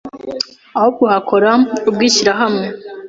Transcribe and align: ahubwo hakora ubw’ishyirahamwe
ahubwo 0.77 1.03
hakora 1.13 1.49
ubw’ishyirahamwe 1.89 2.67